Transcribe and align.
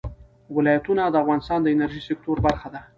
ولایتونه 0.55 1.03
د 1.05 1.15
افغانستان 1.23 1.59
د 1.61 1.67
انرژۍ 1.73 2.01
سکتور 2.09 2.37
برخه 2.45 2.67
ده. 2.73 2.81